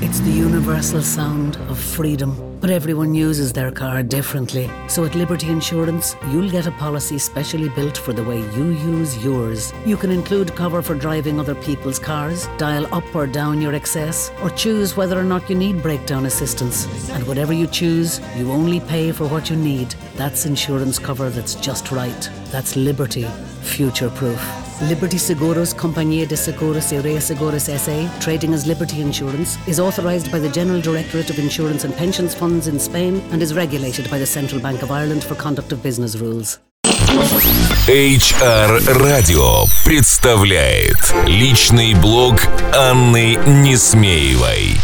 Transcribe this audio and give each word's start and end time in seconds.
It's 0.00 0.20
the 0.20 0.30
universal 0.30 1.00
sound 1.00 1.56
of 1.70 1.78
freedom. 1.78 2.58
But 2.60 2.70
everyone 2.70 3.14
uses 3.14 3.52
their 3.52 3.70
car 3.70 4.02
differently. 4.02 4.70
So 4.88 5.04
at 5.04 5.14
Liberty 5.14 5.48
Insurance, 5.48 6.16
you'll 6.30 6.50
get 6.50 6.66
a 6.66 6.72
policy 6.72 7.18
specially 7.18 7.68
built 7.68 7.96
for 7.96 8.12
the 8.12 8.24
way 8.24 8.40
you 8.56 8.72
use 8.72 9.24
yours. 9.24 9.72
You 9.84 9.96
can 9.96 10.10
include 10.10 10.54
cover 10.56 10.82
for 10.82 10.94
driving 10.94 11.38
other 11.38 11.54
people's 11.54 11.98
cars, 11.98 12.48
dial 12.58 12.92
up 12.94 13.14
or 13.14 13.26
down 13.26 13.60
your 13.60 13.74
excess, 13.74 14.30
or 14.42 14.50
choose 14.50 14.96
whether 14.96 15.18
or 15.18 15.24
not 15.24 15.48
you 15.48 15.56
need 15.56 15.82
breakdown 15.82 16.26
assistance. 16.26 16.86
And 17.10 17.26
whatever 17.26 17.52
you 17.52 17.66
choose, 17.66 18.20
you 18.36 18.50
only 18.50 18.80
pay 18.80 19.12
for 19.12 19.26
what 19.28 19.48
you 19.48 19.56
need. 19.56 19.94
That's 20.16 20.46
insurance 20.46 20.98
cover 20.98 21.30
that's 21.30 21.54
just 21.54 21.92
right. 21.92 22.30
That's 22.50 22.74
Liberty. 22.76 23.26
Future 23.62 24.10
proof. 24.10 24.65
Liberty 24.82 25.18
Seguros 25.18 25.72
Compañía 25.72 26.26
de 26.26 26.36
Seguros 26.36 26.92
y 26.92 26.98
Reaseguros 26.98 27.68
S.A., 27.68 28.10
trading 28.20 28.52
as 28.52 28.66
Liberty 28.66 29.00
Insurance, 29.00 29.58
is 29.66 29.80
authorized 29.80 30.30
by 30.30 30.38
the 30.38 30.50
General 30.50 30.82
Directorate 30.82 31.30
of 31.30 31.38
Insurance 31.38 31.84
and 31.84 31.96
Pensions 31.96 32.34
Funds 32.34 32.68
in 32.68 32.78
Spain 32.78 33.22
and 33.32 33.42
is 33.42 33.54
regulated 33.54 34.10
by 34.10 34.18
the 34.18 34.26
Central 34.26 34.60
Bank 34.60 34.82
of 34.82 34.90
Ireland 34.90 35.24
for 35.24 35.34
conduct 35.34 35.72
of 35.72 35.82
business 35.82 36.16
rules. 36.20 36.58
HR 37.88 38.82
Radio 39.00 39.64
представляет 39.86 40.98
личный 41.26 41.94
блог 41.94 42.34
Анны 42.74 43.38
Несмеевой. 43.46 44.74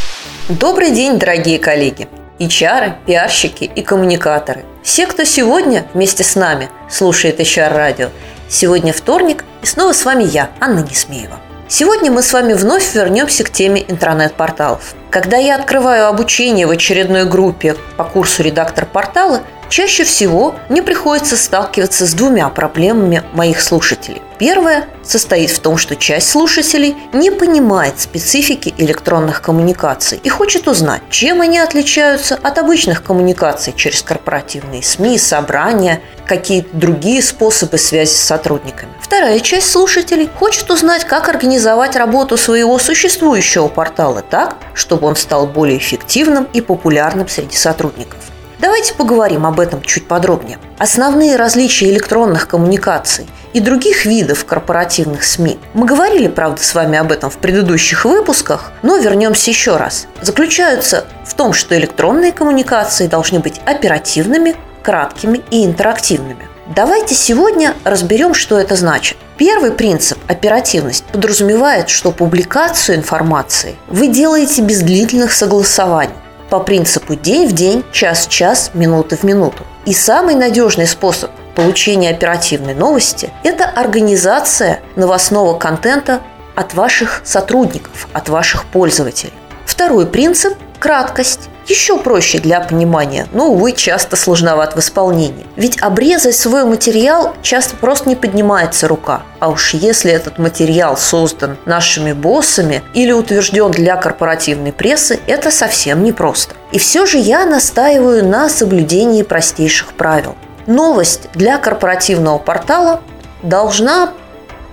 Добрый 0.48 0.92
день, 0.92 1.18
дорогие 1.18 1.58
коллеги! 1.58 2.08
HR, 2.38 2.94
пиарщики 3.06 3.64
и 3.64 3.82
коммуникаторы. 3.82 4.64
Все, 4.82 5.06
кто 5.06 5.24
сегодня 5.24 5.86
вместе 5.92 6.24
с 6.24 6.34
нами 6.34 6.70
слушает 6.90 7.40
HR 7.40 7.74
радио, 7.74 8.08
сегодня 8.52 8.92
вторник, 8.92 9.44
и 9.62 9.66
снова 9.66 9.92
с 9.92 10.04
вами 10.04 10.24
я, 10.24 10.50
Анна 10.60 10.80
Несмеева. 10.80 11.40
Сегодня 11.68 12.12
мы 12.12 12.22
с 12.22 12.32
вами 12.32 12.52
вновь 12.52 12.94
вернемся 12.94 13.44
к 13.44 13.50
теме 13.50 13.82
интернет-порталов. 13.88 14.94
Когда 15.10 15.38
я 15.38 15.56
открываю 15.56 16.06
обучение 16.06 16.66
в 16.66 16.70
очередной 16.70 17.24
группе 17.24 17.76
по 17.96 18.04
курсу 18.04 18.42
«Редактор 18.42 18.84
портала», 18.84 19.40
чаще 19.72 20.04
всего 20.04 20.54
мне 20.68 20.82
приходится 20.82 21.34
сталкиваться 21.34 22.06
с 22.06 22.12
двумя 22.12 22.50
проблемами 22.50 23.22
моих 23.32 23.62
слушателей. 23.62 24.20
Первая 24.38 24.86
состоит 25.02 25.50
в 25.50 25.60
том, 25.60 25.78
что 25.78 25.96
часть 25.96 26.28
слушателей 26.28 26.94
не 27.14 27.30
понимает 27.30 27.98
специфики 27.98 28.74
электронных 28.76 29.40
коммуникаций 29.40 30.20
и 30.22 30.28
хочет 30.28 30.68
узнать, 30.68 31.00
чем 31.08 31.40
они 31.40 31.58
отличаются 31.58 32.34
от 32.34 32.58
обычных 32.58 33.02
коммуникаций 33.02 33.72
через 33.74 34.02
корпоративные 34.02 34.82
СМИ, 34.82 35.16
собрания, 35.16 36.02
какие-то 36.26 36.76
другие 36.76 37.22
способы 37.22 37.78
связи 37.78 38.12
с 38.12 38.20
сотрудниками. 38.20 38.92
Вторая 39.00 39.40
часть 39.40 39.70
слушателей 39.70 40.28
хочет 40.38 40.70
узнать, 40.70 41.04
как 41.04 41.30
организовать 41.30 41.96
работу 41.96 42.36
своего 42.36 42.78
существующего 42.78 43.68
портала 43.68 44.20
так, 44.20 44.56
чтобы 44.74 45.06
он 45.06 45.16
стал 45.16 45.46
более 45.46 45.78
эффективным 45.78 46.46
и 46.52 46.60
популярным 46.60 47.26
среди 47.26 47.56
сотрудников. 47.56 48.31
Давайте 48.62 48.94
поговорим 48.94 49.44
об 49.44 49.58
этом 49.58 49.82
чуть 49.82 50.06
подробнее. 50.06 50.56
Основные 50.78 51.34
различия 51.34 51.90
электронных 51.90 52.46
коммуникаций 52.46 53.26
и 53.52 53.58
других 53.58 54.06
видов 54.06 54.44
корпоративных 54.44 55.24
СМИ. 55.24 55.58
Мы 55.74 55.84
говорили, 55.84 56.28
правда, 56.28 56.62
с 56.62 56.72
вами 56.72 56.96
об 56.96 57.10
этом 57.10 57.28
в 57.28 57.38
предыдущих 57.38 58.04
выпусках, 58.04 58.70
но 58.82 58.98
вернемся 58.98 59.50
еще 59.50 59.78
раз. 59.78 60.06
Заключаются 60.20 61.06
в 61.26 61.34
том, 61.34 61.52
что 61.52 61.76
электронные 61.76 62.30
коммуникации 62.30 63.08
должны 63.08 63.40
быть 63.40 63.60
оперативными, 63.64 64.54
краткими 64.84 65.42
и 65.50 65.64
интерактивными. 65.64 66.46
Давайте 66.72 67.16
сегодня 67.16 67.74
разберем, 67.82 68.32
что 68.32 68.60
это 68.60 68.76
значит. 68.76 69.16
Первый 69.38 69.72
принцип– 69.72 70.18
оперативность– 70.28 71.02
подразумевает, 71.12 71.88
что 71.88 72.12
публикацию 72.12 72.96
информации 72.96 73.74
вы 73.88 74.06
делаете 74.06 74.62
без 74.62 74.82
длительных 74.82 75.32
согласований 75.32 76.14
по 76.52 76.60
принципу 76.60 77.14
день 77.14 77.48
в 77.48 77.52
день, 77.52 77.82
час 77.92 78.26
в 78.26 78.28
час, 78.28 78.72
минуты 78.74 79.16
в 79.16 79.22
минуту. 79.22 79.64
И 79.86 79.94
самый 79.94 80.34
надежный 80.34 80.86
способ 80.86 81.30
получения 81.54 82.10
оперативной 82.10 82.74
новости– 82.74 83.30
это 83.42 83.64
организация 83.64 84.80
новостного 84.94 85.58
контента 85.58 86.20
от 86.54 86.74
ваших 86.74 87.22
сотрудников, 87.24 88.06
от 88.12 88.28
ваших 88.28 88.66
пользователей. 88.66 89.32
Второй 89.64 90.06
принцип– 90.06 90.52
краткость. 90.78 91.48
Еще 91.68 91.98
проще 91.98 92.38
для 92.38 92.60
понимания, 92.60 93.28
но, 93.32 93.48
увы, 93.48 93.72
часто 93.72 94.16
сложноват 94.16 94.74
в 94.74 94.80
исполнении. 94.80 95.46
Ведь 95.56 95.80
обрезать 95.80 96.36
свой 96.36 96.64
материал 96.64 97.34
часто 97.42 97.76
просто 97.76 98.08
не 98.08 98.16
поднимается 98.16 98.88
рука. 98.88 99.22
А 99.38 99.48
уж 99.48 99.74
если 99.74 100.10
этот 100.10 100.38
материал 100.38 100.96
создан 100.96 101.56
нашими 101.64 102.12
боссами 102.12 102.82
или 102.94 103.12
утвержден 103.12 103.70
для 103.70 103.96
корпоративной 103.96 104.72
прессы, 104.72 105.20
это 105.26 105.50
совсем 105.50 106.02
непросто. 106.02 106.54
И 106.72 106.78
все 106.78 107.06
же 107.06 107.18
я 107.18 107.46
настаиваю 107.46 108.24
на 108.26 108.48
соблюдении 108.48 109.22
простейших 109.22 109.92
правил. 109.92 110.34
Новость 110.66 111.28
для 111.34 111.58
корпоративного 111.58 112.38
портала 112.38 113.00
должна 113.42 114.12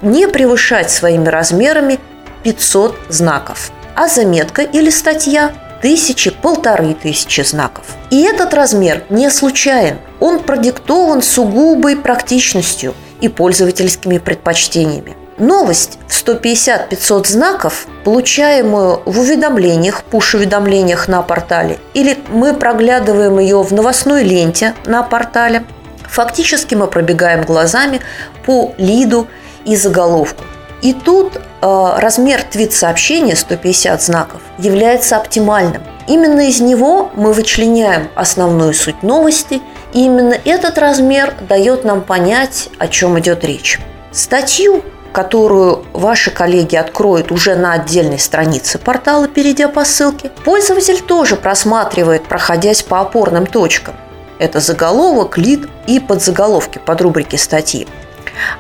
не 0.02 0.28
превышать 0.28 0.90
своими 0.90 1.28
размерами 1.28 2.00
500 2.44 2.96
знаков, 3.10 3.72
а 3.96 4.08
заметка 4.08 4.62
или 4.62 4.90
статья 4.90 5.52
тысячи, 5.82 6.32
полторы 6.32 6.94
тысячи 6.94 7.42
знаков. 7.42 7.86
И 8.10 8.22
этот 8.22 8.54
размер 8.54 9.04
не 9.10 9.30
случайен. 9.30 9.98
Он 10.20 10.40
продиктован 10.40 11.22
сугубой 11.22 11.96
практичностью 11.96 12.94
и 13.22 13.28
пользовательскими 13.28 14.18
предпочтениями. 14.18 15.16
Новость 15.38 16.00
в 16.08 16.28
150-500 16.28 17.28
знаков, 17.28 17.88
получаемую 18.04 19.02
в 19.06 19.20
уведомлениях, 19.20 20.04
пуш-уведомлениях 20.04 21.08
на 21.08 21.22
портале, 21.22 21.80
или 21.94 22.18
мы 22.28 22.54
проглядываем 22.54 23.40
ее 23.40 23.64
в 23.64 23.72
новостной 23.72 24.24
ленте 24.24 24.74
на 24.86 25.02
портале, 25.02 25.64
фактически 26.10 26.76
мы 26.76 26.88
пробегаем 26.88 27.44
глазами 27.44 28.02
по 28.46 28.74
лиду 28.78 29.28
и 29.64 29.78
заголовку. 29.78 30.44
И 30.82 30.94
тут 30.94 31.36
э, 31.36 31.94
размер 31.98 32.44
твит-сообщения 32.44 33.36
150 33.36 34.02
знаков 34.02 34.42
является 34.58 35.18
оптимальным. 35.18 35.84
Именно 36.08 36.48
из 36.48 36.62
него 36.62 37.12
мы 37.16 37.34
вычленяем 37.34 38.10
основную 38.16 38.74
суть 38.74 39.04
новости, 39.04 39.62
и 39.94 40.06
именно 40.06 40.36
этот 40.46 40.78
размер 40.78 41.34
дает 41.48 41.84
нам 41.84 42.02
понять, 42.02 42.70
о 42.78 42.88
чем 42.88 43.20
идет 43.20 43.44
речь. 43.44 43.80
Статью, 44.12 44.84
которую 45.12 45.86
ваши 45.94 46.32
коллеги 46.32 46.76
откроют 46.76 47.32
уже 47.32 47.56
на 47.56 47.74
отдельной 47.74 48.20
странице 48.20 48.80
портала, 48.80 49.28
перейдя 49.28 49.68
по 49.68 49.84
ссылке, 49.84 50.32
пользователь 50.46 51.02
тоже 51.02 51.36
просматривает, 51.36 52.24
проходясь 52.24 52.84
по 52.84 53.02
опорным 53.02 53.46
точкам. 53.46 53.96
Это 54.40 54.62
заголовок, 54.62 55.38
лид 55.38 55.68
и 55.88 56.00
подзаголовки 56.00 56.80
под 56.84 57.02
рубрики 57.02 57.36
статьи. 57.36 57.88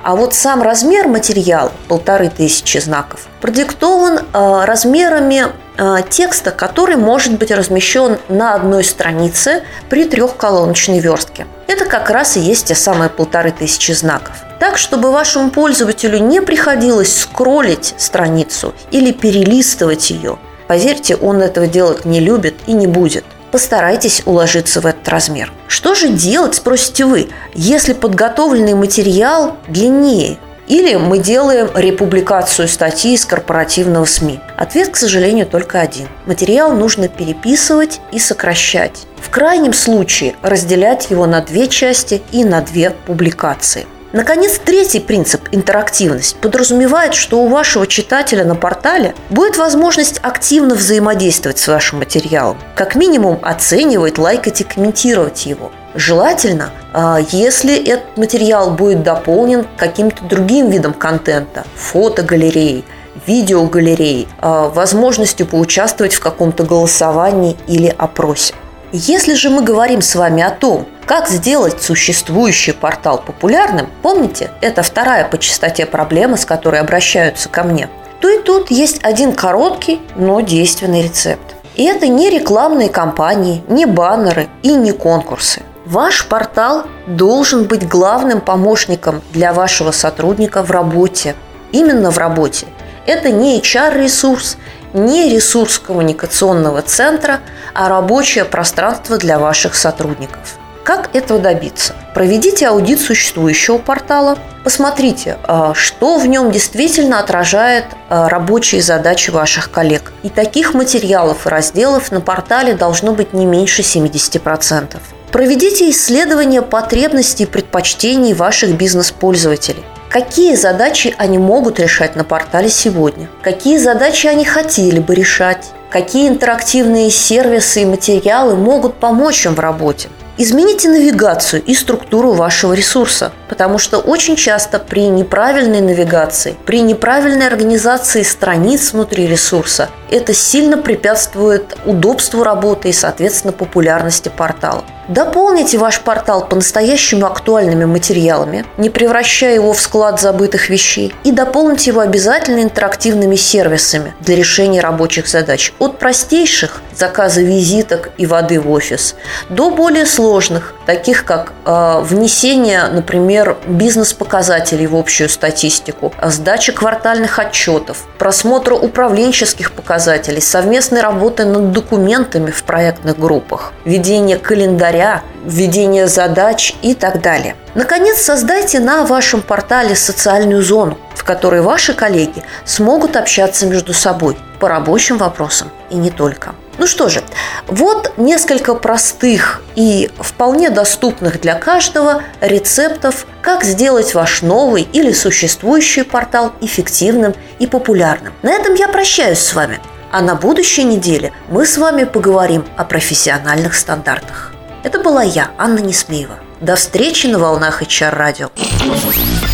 А 0.03 0.15
вот 0.15 0.33
сам 0.33 0.61
размер 0.61 1.07
материала, 1.07 1.71
полторы 1.87 2.29
тысячи 2.29 2.77
знаков, 2.77 3.27
продиктован 3.41 4.19
э, 4.19 4.65
размерами 4.65 5.47
э, 5.77 5.97
текста, 6.09 6.51
который 6.51 6.95
может 6.95 7.37
быть 7.37 7.51
размещен 7.51 8.17
на 8.29 8.55
одной 8.55 8.83
странице 8.83 9.63
при 9.89 10.05
трехколоночной 10.05 10.99
верстке. 10.99 11.47
Это 11.67 11.85
как 11.85 12.09
раз 12.09 12.37
и 12.37 12.39
есть 12.39 12.67
те 12.67 12.75
самые 12.75 13.09
полторы 13.09 13.51
тысячи 13.51 13.91
знаков. 13.91 14.35
Так, 14.59 14.77
чтобы 14.77 15.11
вашему 15.11 15.51
пользователю 15.51 16.19
не 16.19 16.41
приходилось 16.41 17.21
скроллить 17.21 17.95
страницу 17.97 18.73
или 18.91 19.11
перелистывать 19.11 20.09
ее. 20.09 20.37
Поверьте, 20.67 21.15
он 21.15 21.41
этого 21.41 21.67
делать 21.67 22.05
не 22.05 22.19
любит 22.19 22.55
и 22.67 22.73
не 22.73 22.87
будет– 22.87 23.25
Постарайтесь 23.51 24.21
уложиться 24.25 24.81
в 24.81 24.85
этот 24.85 25.07
размер. 25.07 25.51
Что 25.67 25.95
же 25.95 26.09
делать, 26.09 26.55
спросите 26.55 27.05
вы, 27.05 27.29
если 27.53 27.93
подготовленный 27.93 28.73
материал 28.73 29.57
длиннее? 29.67 30.37
Или 30.67 30.95
мы 30.95 31.17
делаем 31.17 31.69
републикацию 31.73 32.67
статьи 32.67 33.15
из 33.15 33.25
корпоративного 33.25 34.05
СМИ? 34.05 34.39
Ответ, 34.55 34.89
к 34.89 34.95
сожалению, 34.97 35.47
только 35.47 35.79
один. 35.81 36.07
Материал 36.27 36.73
нужно 36.73 37.07
переписывать 37.07 37.99
и 38.11 38.19
сокращать. 38.19 39.07
В 39.19 39.31
крайнем 39.31 39.73
случае 39.73 40.35
разделять 40.43 41.09
его 41.09 41.25
на 41.25 41.41
две 41.41 41.67
части 41.67 42.21
и 42.31 42.43
на 42.43 42.61
две 42.61 42.91
публикации– 42.91 43.87
Наконец, 44.11 44.59
третий 44.63 44.99
принцип– 44.99 45.41
интерактивность– 45.51 46.35
подразумевает, 46.41 47.13
что 47.13 47.41
у 47.41 47.47
вашего 47.47 47.85
читателя 47.85 48.43
на 48.43 48.55
портале 48.55 49.13
будет 49.29 49.57
возможность 49.57 50.19
активно 50.23 50.73
взаимодействовать 50.73 51.59
с 51.59 51.67
вашим 51.67 51.99
материалом, 51.99 52.57
как 52.75 52.95
минимум 52.95 53.37
оценивать, 53.43 54.17
лайкать 54.17 54.61
и 54.61 54.63
комментировать 54.63 55.45
его. 55.45 55.71
Желательно, 55.93 56.71
а, 56.91 57.19
если 57.29 57.75
этот 57.75 58.17
материал 58.17 58.71
будет 58.71 59.03
дополнен 59.03 59.67
каким-то 59.77 60.23
другим 60.23 60.71
видом 60.71 60.93
контента– 60.93 61.65
фотогалереей, 61.75 62.85
видеогалереей, 63.27 64.27
а, 64.39 64.69
возможностью 64.69 65.45
поучаствовать 65.45 66.15
в 66.15 66.19
каком-то 66.19 66.63
голосовании 66.63 67.57
или 67.67 67.93
опросе. 67.95 68.55
Если 68.91 69.35
же 69.35 69.51
мы 69.51 69.61
говорим 69.61 70.01
с 70.01 70.15
вами 70.15 70.41
о 70.41 70.49
том, 70.49 70.87
как 71.09 71.27
сделать 71.27 71.81
существующий 71.81 72.71
портал 72.71 73.17
популярным, 73.17 73.89
помните, 74.03 74.51
это 74.61 74.83
вторая 74.83 75.25
по 75.25 75.39
частоте 75.39 75.87
проблема, 75.87 76.37
с 76.37 76.45
которой 76.45 76.79
обращаются 76.79 77.49
ко 77.49 77.63
мне, 77.63 77.89
то 78.21 78.29
и 78.29 78.39
тут 78.43 78.69
есть 78.69 78.99
один 79.01 79.33
короткий, 79.33 80.03
но 80.15 80.39
действенный 80.41 81.01
рецепт. 81.01 81.55
И 81.73 81.83
это 81.83 82.07
не 82.07 82.29
рекламные 82.29 82.89
кампании, 82.89 83.63
не 83.67 83.87
баннеры 83.87 84.49
и 84.61 84.75
не 84.75 84.91
конкурсы. 84.91 85.63
Ваш 85.83 86.27
портал 86.27 86.85
должен 87.07 87.63
быть 87.63 87.89
главным 87.89 88.39
помощником 88.39 89.23
для 89.33 89.51
вашего 89.51 89.89
сотрудника 89.89 90.61
в 90.61 90.69
работе. 90.69 91.33
Именно 91.71 92.11
в 92.11 92.19
работе. 92.19 92.67
Это 93.07 93.31
не 93.31 93.59
HR-ресурс, 93.59 94.57
не 94.93 95.27
ресурс 95.27 95.79
коммуникационного 95.79 96.83
центра, 96.83 97.39
а 97.73 97.89
рабочее 97.89 98.45
пространство 98.45 99.17
для 99.17 99.39
ваших 99.39 99.73
сотрудников. 99.73 100.59
Как 100.89 101.15
этого 101.15 101.39
добиться? 101.39 101.93
Проведите 102.15 102.67
аудит 102.67 102.99
существующего 102.99 103.77
портала, 103.77 104.39
посмотрите, 104.63 105.37
а, 105.43 105.75
что 105.75 106.17
в 106.17 106.25
нем 106.25 106.49
действительно 106.49 107.19
отражает 107.19 107.85
а, 108.09 108.27
рабочие 108.27 108.81
задачи 108.81 109.29
ваших 109.29 109.69
коллег. 109.69 110.11
И 110.23 110.29
таких 110.29 110.73
материалов 110.73 111.45
и 111.45 111.49
разделов 111.49 112.11
на 112.11 112.21
портале 112.21 112.73
должно 112.73 113.13
быть 113.13 113.33
не 113.33 113.45
меньше 113.45 113.83
70%. 113.83 114.97
Проведите 115.31 115.91
исследование 115.91 116.63
потребностей 116.63 117.43
и 117.43 117.45
предпочтений 117.45 118.33
ваших 118.33 118.71
бизнес-пользователей. 118.71 119.85
Какие 120.09 120.55
задачи 120.55 121.13
они 121.19 121.37
могут 121.37 121.79
решать 121.79 122.15
на 122.15 122.23
портале 122.23 122.69
сегодня? 122.69 123.29
Какие 123.43 123.77
задачи 123.77 124.25
они 124.25 124.43
хотели 124.43 124.99
бы 124.99 125.13
решать? 125.13 125.67
Какие 125.91 126.29
интерактивные 126.29 127.11
сервисы 127.11 127.83
и 127.83 127.85
материалы 127.85 128.55
могут 128.55 128.95
помочь 128.95 129.45
им 129.45 129.53
в 129.53 129.59
работе? 129.59 130.09
Измените 130.41 130.87
навигацию 130.87 131.61
и 131.65 131.75
структуру 131.75 132.31
вашего 132.31 132.71
ресурса, 132.71 133.33
потому 133.49 133.79
что 133.79 133.97
очень 133.97 134.35
часто 134.35 134.79
при 134.79 135.07
неправильной 135.07 135.81
навигации, 135.81 136.55
при 136.65 136.81
неправильной 136.81 137.47
организации 137.47 138.23
страниц 138.23 138.93
внутри 138.93 139.27
ресурса 139.27 139.89
это 140.09 140.33
сильно 140.33 140.77
препятствует 140.77 141.77
удобству 141.85 142.43
работы 142.43 142.89
и, 142.89 142.93
соответственно, 142.93 143.53
популярности 143.53 144.29
портала. 144.29 144.83
Дополните 145.07 145.79
ваш 145.79 146.01
портал 146.01 146.45
по-настоящему 146.47 147.25
актуальными 147.25 147.85
материалами, 147.85 148.65
не 148.77 148.91
превращая 148.91 149.55
его 149.55 149.73
в 149.73 149.81
склад 149.81 150.21
забытых 150.21 150.69
вещей, 150.69 151.15
и 151.23 151.31
дополните 151.31 151.89
его 151.89 152.01
обязательно 152.01 152.61
интерактивными 152.61 153.35
сервисами 153.35 154.13
для 154.19 154.35
решения 154.35 154.81
рабочих 154.81 155.27
задач. 155.27 155.73
От 155.79 155.97
простейших 155.97 156.81
заказа 156.95 157.41
визиток 157.41 158.11
и 158.17 158.27
воды 158.27 158.59
в 158.59 158.69
офис 158.69 159.15
до 159.49 159.71
более 159.71 160.05
сложных, 160.05 160.75
таких 160.85 161.25
как 161.25 161.53
э, 161.65 162.01
внесение, 162.01 162.83
например, 162.91 163.38
бизнес-показателей 163.67 164.87
в 164.87 164.95
общую 164.95 165.29
статистику, 165.29 166.13
сдача 166.23 166.71
квартальных 166.71 167.39
отчетов, 167.39 168.07
просмотр 168.17 168.73
управленческих 168.73 169.71
показателей, 169.71 170.41
совместной 170.41 171.01
работы 171.01 171.45
над 171.45 171.71
документами 171.71 172.51
в 172.51 172.63
проектных 172.63 173.17
группах, 173.19 173.73
ведение 173.85 174.37
календаря, 174.37 175.21
введение 175.45 176.07
задач 176.07 176.75
и 176.81 176.93
так 176.93 177.21
далее. 177.21 177.55
Наконец, 177.75 178.21
создайте 178.21 178.79
на 178.79 179.03
вашем 179.05 179.41
портале 179.41 179.95
социальную 179.95 180.63
зону, 180.63 180.97
в 181.15 181.23
которой 181.23 181.61
ваши 181.61 181.93
коллеги 181.93 182.43
смогут 182.65 183.15
общаться 183.15 183.65
между 183.65 183.93
собой 183.93 184.37
по 184.59 184.67
рабочим 184.67 185.17
вопросам 185.17 185.69
и 185.89 185.95
не 185.95 186.09
только. 186.09 186.55
Ну 186.79 186.87
что 186.87 187.09
же, 187.09 187.21
вот 187.67 188.13
несколько 188.15 188.73
простых 188.73 189.61
и 189.75 190.09
вполне 190.17 190.69
доступных 190.69 191.41
для 191.41 191.55
каждого 191.55 192.23
рецептов, 192.39 193.27
как 193.41 193.65
сделать 193.65 194.13
ваш 194.13 194.41
новый 194.41 194.83
или 194.93 195.11
существующий 195.11 196.03
портал 196.03 196.53
эффективным 196.61 197.35
и 197.59 197.67
популярным. 197.67 198.33
На 198.43 198.53
этом 198.53 198.75
я 198.75 198.87
прощаюсь 198.87 199.39
с 199.39 199.53
вами. 199.53 199.81
А 200.09 200.21
на 200.21 200.35
будущей 200.35 200.85
неделе 200.85 201.33
мы 201.49 201.65
с 201.65 201.77
вами 201.77 202.05
поговорим 202.05 202.63
о 202.77 202.85
профессиональных 202.85 203.75
стандартах. 203.75 204.53
Это 204.83 204.99
была 204.99 205.21
я, 205.21 205.51
Анна 205.57 205.79
Несмеева. 205.79 206.39
До 206.61 206.75
встречи 206.75 207.27
на 207.27 207.39
волнах 207.39 207.81
HR 207.81 208.09
Радио. 208.09 208.49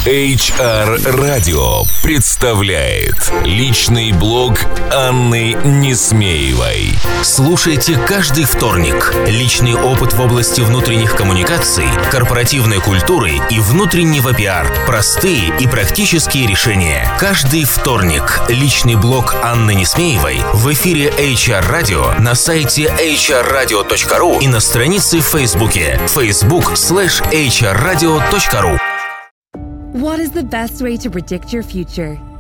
HR 0.05 1.19
Радио 1.19 1.83
представляет 2.03 3.15
личный 3.43 4.11
блог 4.11 4.53
Анны 4.93 5.57
Несмеевой. 5.63 6.91
Слушайте 7.23 7.97
каждый 8.07 8.43
вторник. 8.43 9.15
Личный 9.25 9.73
опыт 9.73 10.13
в 10.13 10.21
области 10.21 10.61
внутренних 10.61 11.15
коммуникаций, 11.15 11.87
корпоративной 12.11 12.79
культуры 12.81 13.31
и 13.49 13.59
внутреннего 13.59 14.31
пиар. 14.31 14.71
Простые 14.85 15.51
и 15.59 15.65
практические 15.65 16.45
решения. 16.45 17.07
Каждый 17.19 17.63
вторник. 17.63 18.41
Личный 18.47 18.95
блог 18.95 19.35
Анны 19.41 19.73
Несмеевой 19.73 20.41
в 20.53 20.71
эфире 20.71 21.09
HR 21.09 21.67
Радио 21.67 22.13
на 22.19 22.35
сайте 22.35 22.93
hrradio.ru 22.99 24.39
и 24.39 24.47
на 24.47 24.59
странице 24.59 25.19
в 25.19 25.25
Фейсбуке. 25.25 25.99
Facebook 26.07 26.77
slash 26.95 27.21
hrradio.ru 27.61 28.77
What 29.99 30.19
is 30.19 30.31
the 30.31 30.43
best 30.43 30.81
way 30.81 30.95
to 30.97 31.09
predict 31.09 31.51
your 31.51 31.63
future? 31.63 32.17